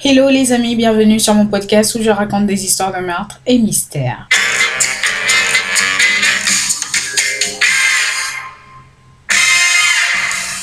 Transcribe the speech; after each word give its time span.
Hello 0.00 0.28
les 0.28 0.52
amis, 0.52 0.76
bienvenue 0.76 1.18
sur 1.18 1.34
mon 1.34 1.48
podcast 1.48 1.96
où 1.96 2.00
je 2.00 2.10
raconte 2.10 2.46
des 2.46 2.64
histoires 2.64 2.92
de 2.92 3.04
meurtre 3.04 3.40
et 3.44 3.58
mystères. 3.58 4.28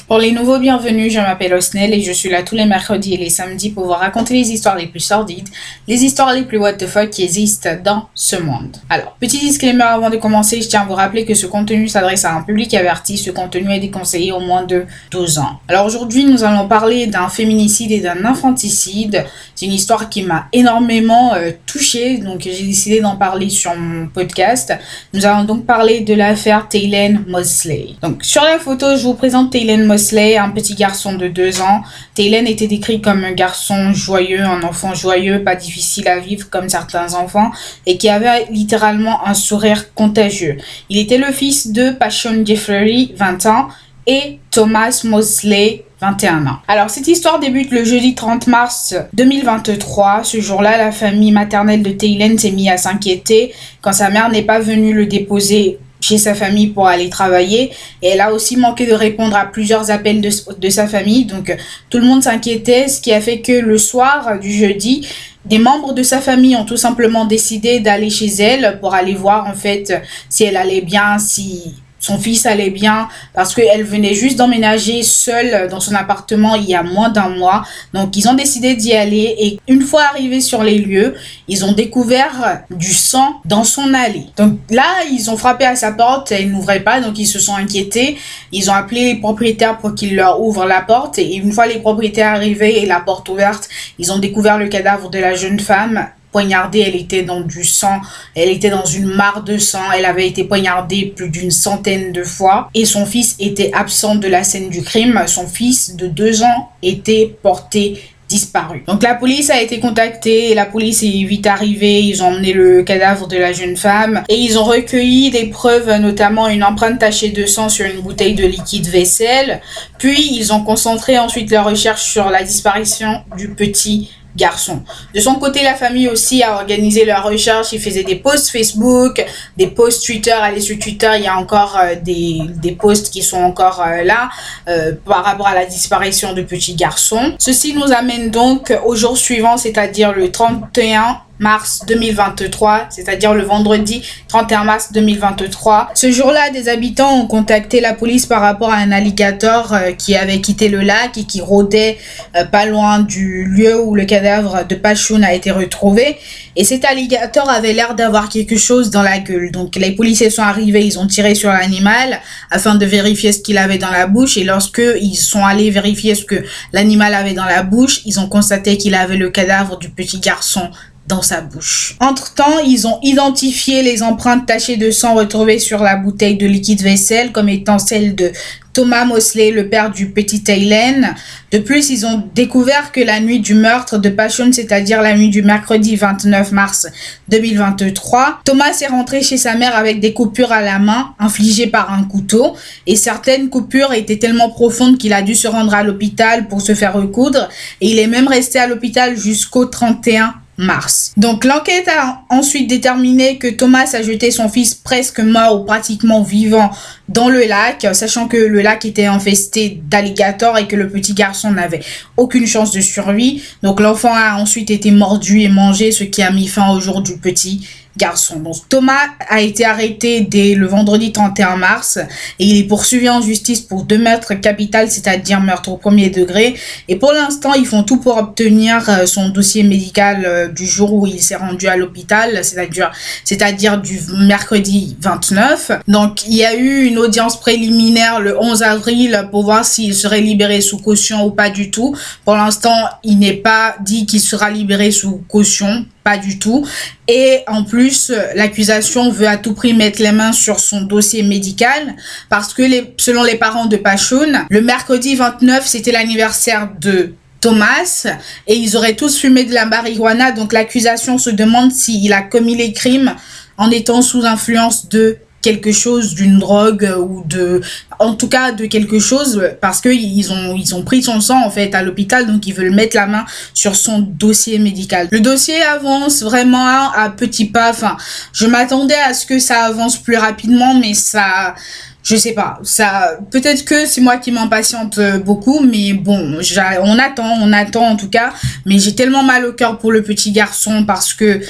Pour 0.07 0.19
les 0.19 0.31
nouveaux 0.31 0.59
bienvenus, 0.59 1.11
je 1.11 1.19
m'appelle 1.19 1.55
Osnel 1.55 1.91
et 1.91 2.01
je 2.01 2.11
suis 2.11 2.29
là 2.29 2.43
tous 2.43 2.53
les 2.53 2.65
mercredis 2.65 3.15
et 3.15 3.17
les 3.17 3.31
samedis 3.31 3.71
pour 3.71 3.85
vous 3.85 3.91
raconter 3.93 4.35
les 4.35 4.51
histoires 4.51 4.75
les 4.75 4.85
plus 4.85 4.99
sordides, 4.99 5.49
les 5.87 6.03
histoires 6.03 6.31
les 6.31 6.43
plus 6.43 6.59
what 6.59 6.73
the 6.73 6.85
fuck 6.85 7.09
qui 7.09 7.23
existent 7.23 7.71
dans 7.83 8.07
ce 8.13 8.35
monde. 8.35 8.77
Alors, 8.87 9.17
petit 9.19 9.39
disclaimer 9.39 9.81
avant 9.81 10.11
de 10.11 10.17
commencer, 10.17 10.61
je 10.61 10.67
tiens 10.67 10.81
à 10.81 10.85
vous 10.85 10.93
rappeler 10.93 11.25
que 11.25 11.33
ce 11.33 11.47
contenu 11.47 11.87
s'adresse 11.87 12.23
à 12.23 12.35
un 12.35 12.43
public 12.43 12.75
averti, 12.75 13.17
ce 13.17 13.31
contenu 13.31 13.71
est 13.71 13.79
déconseillé 13.79 14.31
au 14.31 14.39
moins 14.39 14.61
de 14.61 14.85
12 15.09 15.39
ans. 15.39 15.59
Alors 15.67 15.87
aujourd'hui, 15.87 16.23
nous 16.23 16.43
allons 16.43 16.67
parler 16.67 17.07
d'un 17.07 17.27
féminicide 17.27 17.91
et 17.91 17.99
d'un 17.99 18.25
infanticide. 18.25 19.25
C'est 19.55 19.65
une 19.65 19.73
histoire 19.73 20.09
qui 20.09 20.21
m'a 20.21 20.49
énormément 20.53 21.33
euh, 21.33 21.49
touchée, 21.65 22.19
donc 22.19 22.41
j'ai 22.41 22.63
décidé 22.63 23.01
d'en 23.01 23.15
parler 23.15 23.49
sur 23.49 23.75
mon 23.75 24.05
podcast. 24.05 24.71
Nous 25.15 25.25
allons 25.25 25.45
donc 25.45 25.65
parler 25.65 26.01
de 26.01 26.13
l'affaire 26.13 26.67
Taylen 26.69 27.23
Mosley. 27.27 27.95
Donc 28.03 28.23
sur 28.23 28.43
la 28.43 28.59
photo, 28.59 28.95
je 28.95 29.01
vous 29.01 29.15
présente 29.15 29.51
Taylen 29.51 29.83
Mosley 29.83 29.94
un 30.37 30.49
petit 30.49 30.75
garçon 30.75 31.13
de 31.13 31.27
deux 31.27 31.61
ans. 31.61 31.81
Taylen 32.13 32.47
était 32.47 32.67
décrit 32.67 33.01
comme 33.01 33.23
un 33.23 33.33
garçon 33.33 33.93
joyeux, 33.93 34.43
un 34.43 34.63
enfant 34.63 34.93
joyeux, 34.93 35.43
pas 35.43 35.55
difficile 35.55 36.07
à 36.07 36.19
vivre 36.19 36.49
comme 36.49 36.69
certains 36.69 37.13
enfants, 37.13 37.51
et 37.85 37.97
qui 37.97 38.09
avait 38.09 38.45
littéralement 38.49 39.25
un 39.27 39.33
sourire 39.33 39.93
contagieux. 39.93 40.57
Il 40.89 40.97
était 40.97 41.17
le 41.17 41.31
fils 41.31 41.71
de 41.71 41.91
Passion 41.91 42.45
Jeffrey, 42.45 43.09
20 43.15 43.45
ans, 43.45 43.67
et 44.07 44.39
Thomas 44.51 45.01
Mosley, 45.03 45.85
21 45.99 46.45
ans. 46.45 46.57
Alors 46.67 46.89
cette 46.89 47.07
histoire 47.07 47.39
débute 47.39 47.71
le 47.71 47.83
jeudi 47.83 48.15
30 48.15 48.47
mars 48.47 48.95
2023. 49.13 50.23
Ce 50.23 50.39
jour-là, 50.39 50.77
la 50.77 50.91
famille 50.91 51.31
maternelle 51.31 51.81
de 51.81 51.91
Taylen 51.91 52.37
s'est 52.37 52.51
mise 52.51 52.69
à 52.69 52.77
s'inquiéter 52.77 53.53
quand 53.81 53.93
sa 53.93 54.09
mère 54.09 54.29
n'est 54.29 54.43
pas 54.43 54.59
venue 54.59 54.93
le 54.93 55.07
déposer 55.07 55.79
chez 56.05 56.17
sa 56.19 56.35
famille 56.35 56.67
pour 56.67 56.87
aller 56.87 57.09
travailler. 57.09 57.71
Et 58.01 58.09
elle 58.09 58.21
a 58.21 58.31
aussi 58.31 58.57
manqué 58.57 58.85
de 58.85 58.93
répondre 58.93 59.35
à 59.35 59.45
plusieurs 59.45 59.89
appels 59.89 60.21
de, 60.21 60.29
de 60.57 60.69
sa 60.69 60.87
famille. 60.87 61.25
Donc 61.25 61.55
tout 61.89 61.97
le 61.97 62.05
monde 62.05 62.23
s'inquiétait, 62.23 62.87
ce 62.87 63.01
qui 63.01 63.11
a 63.11 63.21
fait 63.21 63.41
que 63.41 63.53
le 63.53 63.77
soir 63.77 64.39
du 64.39 64.51
jeudi, 64.51 65.07
des 65.45 65.57
membres 65.57 65.93
de 65.93 66.03
sa 66.03 66.21
famille 66.21 66.55
ont 66.55 66.65
tout 66.65 66.77
simplement 66.77 67.25
décidé 67.25 67.79
d'aller 67.79 68.09
chez 68.09 68.27
elle 68.39 68.79
pour 68.79 68.93
aller 68.93 69.13
voir 69.13 69.47
en 69.47 69.53
fait 69.53 69.93
si 70.29 70.43
elle 70.43 70.57
allait 70.57 70.81
bien, 70.81 71.17
si 71.17 71.75
son 72.05 72.19
fils 72.19 72.45
allait 72.45 72.69
bien 72.69 73.07
parce 73.33 73.55
qu'elle 73.55 73.83
venait 73.83 74.13
juste 74.13 74.37
d'emménager 74.37 75.01
seule 75.01 75.67
dans 75.69 75.79
son 75.79 75.95
appartement 75.95 76.53
il 76.53 76.65
y 76.65 76.75
a 76.75 76.83
moins 76.83 77.09
d'un 77.09 77.29
mois. 77.29 77.63
Donc 77.93 78.15
ils 78.15 78.27
ont 78.29 78.35
décidé 78.35 78.75
d'y 78.75 78.93
aller 78.93 79.35
et 79.39 79.59
une 79.67 79.81
fois 79.81 80.03
arrivés 80.11 80.41
sur 80.41 80.63
les 80.63 80.77
lieux, 80.77 81.15
ils 81.47 81.65
ont 81.65 81.71
découvert 81.71 82.61
du 82.69 82.93
sang 82.93 83.41
dans 83.45 83.63
son 83.63 83.93
allée. 83.93 84.27
Donc 84.37 84.59
là, 84.69 84.85
ils 85.11 85.31
ont 85.31 85.37
frappé 85.37 85.65
à 85.65 85.75
sa 85.75 85.91
porte, 85.91 86.31
elle 86.31 86.51
n'ouvrait 86.51 86.81
pas, 86.81 87.01
donc 87.01 87.17
ils 87.17 87.25
se 87.25 87.39
sont 87.39 87.55
inquiétés. 87.55 88.17
Ils 88.51 88.69
ont 88.69 88.73
appelé 88.73 89.13
les 89.13 89.19
propriétaires 89.19 89.79
pour 89.79 89.95
qu'ils 89.95 90.15
leur 90.15 90.41
ouvrent 90.41 90.65
la 90.65 90.81
porte 90.81 91.17
et 91.17 91.35
une 91.35 91.51
fois 91.51 91.65
les 91.65 91.79
propriétaires 91.79 92.33
arrivés 92.35 92.83
et 92.83 92.85
la 92.85 92.99
porte 92.99 93.27
ouverte, 93.29 93.67
ils 93.97 94.11
ont 94.11 94.19
découvert 94.19 94.59
le 94.59 94.67
cadavre 94.67 95.09
de 95.09 95.17
la 95.17 95.33
jeune 95.33 95.59
femme 95.59 96.07
poignardée, 96.35 96.81
elle 96.81 96.97
était 96.97 97.23
dans 97.23 97.39
du 97.39 97.63
sang, 97.63 98.01
elle 98.35 98.49
était 98.49 98.69
dans 98.69 98.83
une 98.83 99.05
mare 99.05 99.41
de 99.43 99.57
sang, 99.57 99.93
elle 99.97 100.03
avait 100.03 100.27
été 100.27 100.43
poignardée 100.43 101.13
plus 101.15 101.29
d'une 101.29 101.49
centaine 101.49 102.11
de 102.11 102.25
fois 102.25 102.69
et 102.73 102.83
son 102.83 103.05
fils 103.05 103.37
était 103.39 103.71
absent 103.73 104.15
de 104.15 104.27
la 104.27 104.43
scène 104.43 104.69
du 104.69 104.81
crime. 104.81 105.23
Son 105.27 105.47
fils 105.47 105.95
de 105.95 106.07
deux 106.07 106.43
ans 106.43 106.71
était 106.83 107.37
porté 107.41 108.01
disparu. 108.27 108.83
Donc 108.85 109.01
la 109.01 109.15
police 109.15 109.49
a 109.49 109.61
été 109.61 109.79
contactée 109.79 110.51
et 110.51 110.55
la 110.55 110.65
police 110.65 111.03
est 111.03 111.23
vite 111.23 111.47
arrivée, 111.47 112.01
ils 112.01 112.21
ont 112.21 112.27
emmené 112.27 112.51
le 112.51 112.83
cadavre 112.83 113.29
de 113.29 113.37
la 113.37 113.53
jeune 113.53 113.77
femme 113.77 114.25
et 114.27 114.35
ils 114.35 114.59
ont 114.59 114.65
recueilli 114.65 115.31
des 115.31 115.45
preuves, 115.45 115.89
notamment 116.01 116.49
une 116.49 116.65
empreinte 116.65 116.99
tachée 116.99 117.29
de 117.29 117.45
sang 117.45 117.69
sur 117.69 117.85
une 117.85 118.01
bouteille 118.01 118.35
de 118.35 118.45
liquide 118.45 118.87
vaisselle. 118.87 119.61
Puis 119.99 120.35
ils 120.35 120.51
ont 120.51 120.65
concentré 120.65 121.17
ensuite 121.17 121.49
leurs 121.49 121.65
recherches 121.65 122.03
sur 122.03 122.29
la 122.29 122.43
disparition 122.43 123.23
du 123.37 123.55
petit 123.55 124.09
garçon. 124.35 124.83
De 125.13 125.19
son 125.19 125.35
côté, 125.35 125.63
la 125.63 125.75
famille 125.75 126.07
aussi 126.07 126.43
a 126.43 126.55
organisé 126.55 127.05
leur 127.05 127.23
recherche. 127.23 127.73
Ils 127.73 127.79
faisaient 127.79 128.03
des 128.03 128.15
posts 128.15 128.49
Facebook, 128.51 129.25
des 129.57 129.67
posts 129.67 130.05
Twitter. 130.05 130.31
Allez 130.31 130.61
sur 130.61 130.77
Twitter, 130.77 131.11
il 131.17 131.23
y 131.23 131.27
a 131.27 131.37
encore 131.37 131.77
euh, 131.77 131.95
des, 132.01 132.41
des 132.55 132.71
posts 132.73 133.11
qui 133.11 133.21
sont 133.21 133.41
encore 133.41 133.81
euh, 133.85 134.03
là 134.03 134.29
euh, 134.67 134.93
par 135.05 135.23
rapport 135.23 135.47
à 135.47 135.55
la 135.55 135.65
disparition 135.65 136.33
de 136.33 136.41
petits 136.41 136.75
garçons. 136.75 137.33
Ceci 137.39 137.73
nous 137.73 137.91
amène 137.91 138.29
donc 138.29 138.73
au 138.85 138.95
jour 138.95 139.17
suivant, 139.17 139.57
c'est-à-dire 139.57 140.13
le 140.13 140.31
31 140.31 141.21
mars 141.39 141.81
2023, 141.87 142.87
c'est-à-dire 142.89 143.33
le 143.33 143.43
vendredi 143.43 144.01
31 144.27 144.63
mars 144.63 144.91
2023. 144.93 145.91
Ce 145.93 146.11
jour-là, 146.11 146.49
des 146.49 146.69
habitants 146.69 147.19
ont 147.19 147.27
contacté 147.27 147.81
la 147.81 147.93
police 147.93 148.25
par 148.25 148.41
rapport 148.41 148.71
à 148.71 148.77
un 148.77 148.91
alligator 148.91 149.73
euh, 149.73 149.91
qui 149.91 150.15
avait 150.15 150.39
quitté 150.39 150.69
le 150.69 150.81
lac 150.81 151.17
et 151.17 151.23
qui 151.25 151.41
rôdait 151.41 151.97
euh, 152.35 152.45
pas 152.45 152.65
loin 152.65 152.99
du 152.99 153.45
lieu 153.45 153.79
où 153.81 153.95
le 153.95 154.05
cadavre 154.05 154.65
de 154.67 154.75
Pachoun 154.75 155.23
a 155.23 155.33
été 155.33 155.51
retrouvé. 155.51 156.17
Et 156.55 156.63
cet 156.63 156.85
alligator 156.85 157.49
avait 157.49 157.73
l'air 157.73 157.95
d'avoir 157.95 158.29
quelque 158.29 158.57
chose 158.57 158.89
dans 158.89 159.01
la 159.01 159.19
gueule. 159.19 159.51
Donc 159.51 159.75
les 159.75 159.91
policiers 159.91 160.29
sont 160.29 160.41
arrivés, 160.41 160.85
ils 160.85 160.97
ont 160.97 161.07
tiré 161.07 161.35
sur 161.35 161.49
l'animal 161.49 162.21
afin 162.49 162.75
de 162.75 162.85
vérifier 162.85 163.33
ce 163.33 163.39
qu'il 163.39 163.57
avait 163.57 163.77
dans 163.77 163.91
la 163.91 164.07
bouche. 164.07 164.37
Et 164.37 164.45
lorsque 164.45 164.81
ils 165.01 165.15
sont 165.15 165.43
allés 165.43 165.69
vérifier 165.69 166.15
ce 166.15 166.23
que 166.23 166.45
l'animal 166.71 167.13
avait 167.13 167.33
dans 167.33 167.45
la 167.45 167.63
bouche, 167.63 168.01
ils 168.05 168.19
ont 168.21 168.29
constaté 168.29 168.77
qu'il 168.77 168.95
avait 168.95 169.17
le 169.17 169.29
cadavre 169.29 169.77
du 169.77 169.89
petit 169.89 170.19
garçon 170.19 170.69
dans 171.07 171.21
sa 171.21 171.41
bouche. 171.41 171.95
Entre-temps, 171.99 172.59
ils 172.65 172.87
ont 172.87 172.99
identifié 173.03 173.83
les 173.83 174.01
empreintes 174.01 174.45
tachées 174.45 174.77
de 174.77 174.89
sang 174.91 175.13
retrouvées 175.15 175.59
sur 175.59 175.83
la 175.83 175.95
bouteille 175.95 176.37
de 176.37 176.47
liquide 176.47 176.81
vaisselle 176.81 177.31
comme 177.31 177.49
étant 177.49 177.79
celles 177.79 178.15
de 178.15 178.31
Thomas 178.75 179.05
Mosley, 179.05 179.51
le 179.51 179.69
père 179.69 179.89
du 179.89 180.09
petit 180.09 180.43
Taylen. 180.43 181.15
De 181.51 181.59
plus, 181.59 181.89
ils 181.91 182.05
ont 182.05 182.23
découvert 182.35 182.91
que 182.91 182.99
la 182.99 183.21
nuit 183.21 183.39
du 183.39 183.53
meurtre 183.53 183.97
de 183.97 184.09
Passion, 184.09 184.51
c'est-à-dire 184.51 185.01
la 185.01 185.15
nuit 185.15 185.29
du 185.29 185.43
mercredi 185.43 185.95
29 185.95 186.51
mars 186.51 186.87
2023, 187.29 188.41
Thomas 188.43 188.77
est 188.81 188.87
rentré 188.87 189.21
chez 189.21 189.37
sa 189.37 189.55
mère 189.55 189.77
avec 189.77 190.01
des 190.01 190.11
coupures 190.11 190.51
à 190.51 190.61
la 190.61 190.79
main 190.79 191.13
infligées 191.19 191.67
par 191.67 191.93
un 191.93 192.03
couteau 192.03 192.57
et 192.85 192.97
certaines 192.97 193.49
coupures 193.49 193.93
étaient 193.93 194.17
tellement 194.17 194.49
profondes 194.49 194.97
qu'il 194.97 195.13
a 195.13 195.21
dû 195.21 195.35
se 195.35 195.47
rendre 195.47 195.73
à 195.73 195.83
l'hôpital 195.83 196.49
pour 196.49 196.61
se 196.61 196.75
faire 196.75 196.93
recoudre 196.93 197.47
et 197.79 197.91
il 197.91 197.99
est 197.99 198.07
même 198.07 198.27
resté 198.27 198.59
à 198.59 198.67
l'hôpital 198.67 199.15
jusqu'au 199.17 199.65
31 199.65 200.33
mars. 200.57 201.13
Donc 201.17 201.43
l'enquête 201.43 201.87
a 201.87 202.21
ensuite 202.29 202.69
déterminé 202.69 203.37
que 203.37 203.47
Thomas 203.47 203.89
a 203.93 204.01
jeté 204.01 204.31
son 204.31 204.49
fils 204.49 204.73
presque 204.73 205.19
mort 205.19 205.61
ou 205.61 205.65
pratiquement 205.65 206.21
vivant 206.21 206.71
dans 207.09 207.29
le 207.29 207.45
lac, 207.45 207.87
sachant 207.93 208.27
que 208.27 208.37
le 208.37 208.61
lac 208.61 208.85
était 208.85 209.05
infesté 209.05 209.81
d'alligators 209.89 210.57
et 210.57 210.67
que 210.67 210.75
le 210.75 210.89
petit 210.89 211.13
garçon 211.13 211.51
n'avait 211.51 211.81
aucune 212.17 212.47
chance 212.47 212.71
de 212.71 212.81
survie. 212.81 213.43
Donc 213.63 213.79
l'enfant 213.79 214.13
a 214.13 214.35
ensuite 214.35 214.71
été 214.71 214.91
mordu 214.91 215.41
et 215.41 215.49
mangé, 215.49 215.91
ce 215.91 216.03
qui 216.03 216.21
a 216.21 216.31
mis 216.31 216.47
fin 216.47 216.71
au 216.71 216.79
jour 216.79 217.01
du 217.01 217.17
petit 217.17 217.67
garçon. 217.97 218.39
Donc 218.39 218.55
Thomas 218.69 219.09
a 219.29 219.41
été 219.41 219.65
arrêté 219.65 220.21
dès 220.21 220.55
le 220.55 220.67
vendredi 220.67 221.11
31 221.11 221.55
mars 221.55 221.97
et 222.39 222.45
il 222.45 222.57
est 222.57 222.63
poursuivi 222.63 223.09
en 223.09 223.21
justice 223.21 223.61
pour 223.61 223.83
deux 223.83 223.97
meurtres 223.97 224.33
capital, 224.33 224.91
c'est-à-dire 224.91 225.39
meurtre 225.39 225.69
au 225.69 225.77
premier 225.77 226.09
degré. 226.09 226.55
Et 226.87 226.97
pour 226.97 227.13
l'instant, 227.13 227.53
ils 227.53 227.65
font 227.65 227.83
tout 227.83 227.97
pour 227.97 228.17
obtenir 228.17 228.89
euh, 228.89 229.05
son 229.05 229.29
dossier 229.29 229.63
médical 229.63 230.23
euh, 230.25 230.47
du 230.47 230.65
jour 230.65 230.93
où 230.93 231.07
il 231.07 231.21
s'est 231.21 231.35
rendu 231.35 231.67
à 231.67 231.77
l'hôpital, 231.77 232.43
c'est-à-dire 232.43 232.91
c'est-à-dire 233.23 233.79
du 233.79 233.99
mercredi 234.17 234.97
29. 234.99 235.71
Donc 235.87 236.25
il 236.27 236.35
y 236.35 236.45
a 236.45 236.55
eu 236.55 236.89
une 236.95 237.01
audience 237.01 237.37
préliminaire 237.37 238.21
le 238.21 238.41
11 238.41 238.63
avril 238.63 239.27
pour 239.29 239.43
voir 239.43 239.65
s'il 239.65 239.93
serait 239.93 240.21
libéré 240.21 240.61
sous 240.61 240.77
caution 240.77 241.25
ou 241.25 241.31
pas 241.31 241.49
du 241.49 241.69
tout. 241.69 241.93
Pour 242.23 242.35
l'instant, 242.35 242.73
il 243.03 243.19
n'est 243.19 243.33
pas 243.33 243.75
dit 243.81 244.05
qu'il 244.05 244.21
sera 244.21 244.49
libéré 244.49 244.91
sous 244.91 245.17
caution 245.27 245.85
pas 246.05 246.17
du 246.17 246.39
tout. 246.39 246.65
Et 247.09 247.39
en 247.47 247.63
plus, 247.63 248.13
l'accusation 248.35 249.09
veut 249.11 249.27
à 249.27 249.35
tout 249.35 249.53
prix 249.53 249.73
mettre 249.73 250.01
les 250.01 250.13
mains 250.13 250.31
sur 250.31 250.61
son 250.61 250.83
dossier 250.83 251.21
médical 251.21 251.95
parce 252.29 252.53
que 252.53 252.63
selon 252.97 253.23
les 253.23 253.35
parents 253.35 253.65
de 253.65 253.75
Pachoun, 253.75 254.45
le 254.49 254.61
mercredi 254.61 255.15
29, 255.15 255.65
c'était 255.65 255.91
l'anniversaire 255.91 256.69
de 256.79 257.15
Thomas 257.41 258.07
et 258.47 258.55
ils 258.55 258.77
auraient 258.77 258.95
tous 258.95 259.19
fumé 259.19 259.43
de 259.43 259.53
la 259.53 259.65
marijuana. 259.65 260.31
Donc 260.31 260.53
l'accusation 260.53 261.17
se 261.17 261.29
demande 261.29 261.73
s'il 261.73 262.13
a 262.13 262.21
commis 262.21 262.55
les 262.55 262.71
crimes 262.71 263.15
en 263.57 263.69
étant 263.71 264.01
sous 264.01 264.25
influence 264.25 264.87
de 264.87 265.17
quelque 265.45 265.71
chose 265.71 266.15
d'une 266.15 266.39
drogue 266.39 266.91
ou 266.97 267.23
de 267.23 267.61
en 267.99 268.15
tout 268.15 268.27
cas 268.27 268.51
de 268.51 268.65
quelque 268.65 268.97
chose 268.97 269.39
parce 269.61 269.79
que 269.79 269.89
ils 269.89 270.33
ont 270.33 270.55
ils 270.55 270.73
ont 270.73 270.81
pris 270.81 271.03
son 271.03 271.21
sang 271.21 271.45
en 271.45 271.51
fait 271.51 271.75
à 271.75 271.83
l'hôpital 271.83 272.25
donc 272.25 272.47
ils 272.47 272.53
veulent 272.53 272.73
mettre 272.73 272.95
la 272.95 273.05
main 273.05 273.25
sur 273.53 273.75
son 273.75 273.99
dossier 273.99 274.57
médical. 274.57 275.07
Le 275.11 275.19
dossier 275.19 275.61
avance 275.61 276.23
vraiment 276.23 276.91
à 276.93 277.11
petits 277.11 277.45
pas. 277.45 277.69
Enfin, 277.69 277.95
je 278.33 278.47
m'attendais 278.47 278.95
à 278.95 279.13
ce 279.13 279.27
que 279.27 279.37
ça 279.37 279.65
avance 279.65 279.97
plus 279.97 280.17
rapidement 280.17 280.73
mais 280.73 280.95
ça 280.95 281.53
je 282.01 282.15
sais 282.15 282.33
pas, 282.33 282.59
ça 282.63 283.17
peut-être 283.31 283.65
que 283.65 283.87
c'est 283.87 284.01
moi 284.01 284.17
qui 284.17 284.31
m'impatiente 284.31 284.99
beaucoup 285.23 285.59
mais 285.59 285.93
bon, 285.93 286.39
on 286.81 286.99
attend, 286.99 287.31
on 287.41 287.51
attend 287.51 287.85
en 287.87 287.95
tout 287.95 288.09
cas, 288.09 288.31
mais 288.65 288.77
j'ai 288.77 288.93
tellement 288.93 289.23
mal 289.23 289.45
au 289.45 289.53
cœur 289.53 289.79
pour 289.79 289.91
le 289.91 290.03
petit 290.03 290.31
garçon 290.31 290.85
parce 290.85 291.15
que 291.15 291.41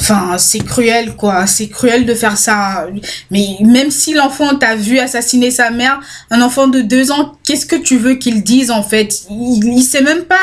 Enfin, 0.00 0.36
c'est 0.38 0.64
cruel, 0.64 1.16
quoi. 1.16 1.46
C'est 1.46 1.68
cruel 1.68 2.06
de 2.06 2.14
faire 2.14 2.38
ça. 2.38 2.86
Mais 3.30 3.56
même 3.60 3.90
si 3.90 4.14
l'enfant 4.14 4.54
t'a 4.54 4.76
vu 4.76 4.98
assassiner 4.98 5.50
sa 5.50 5.70
mère, 5.70 6.00
un 6.30 6.40
enfant 6.40 6.68
de 6.68 6.80
deux 6.80 7.10
ans, 7.10 7.34
qu'est-ce 7.44 7.66
que 7.66 7.76
tu 7.76 7.98
veux 7.98 8.14
qu'il 8.14 8.42
dise, 8.42 8.70
en 8.70 8.82
fait? 8.82 9.22
Il, 9.30 9.64
il 9.64 9.82
sait 9.82 10.02
même 10.02 10.22
pas 10.22 10.36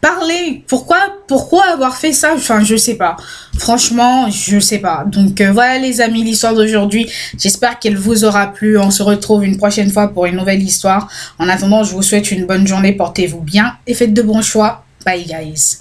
parler. 0.00 0.62
Pourquoi, 0.68 0.98
pourquoi 1.26 1.64
avoir 1.66 1.96
fait 1.96 2.12
ça? 2.12 2.32
Enfin, 2.34 2.62
je 2.62 2.76
sais 2.76 2.94
pas. 2.94 3.16
Franchement, 3.58 4.30
je 4.30 4.60
sais 4.60 4.78
pas. 4.78 5.04
Donc 5.06 5.40
euh, 5.40 5.50
voilà 5.52 5.78
les 5.78 6.00
amis, 6.00 6.22
l'histoire 6.22 6.54
d'aujourd'hui. 6.54 7.10
J'espère 7.38 7.78
qu'elle 7.78 7.96
vous 7.96 8.24
aura 8.24 8.52
plu. 8.52 8.78
On 8.78 8.90
se 8.90 9.02
retrouve 9.02 9.44
une 9.44 9.56
prochaine 9.56 9.90
fois 9.90 10.08
pour 10.08 10.26
une 10.26 10.36
nouvelle 10.36 10.62
histoire. 10.62 11.08
En 11.38 11.48
attendant, 11.48 11.82
je 11.82 11.92
vous 11.92 12.02
souhaite 12.02 12.30
une 12.30 12.46
bonne 12.46 12.66
journée. 12.66 12.92
Portez-vous 12.92 13.40
bien 13.40 13.76
et 13.86 13.94
faites 13.94 14.14
de 14.14 14.22
bons 14.22 14.42
choix. 14.42 14.84
Bye 15.04 15.24
guys. 15.24 15.78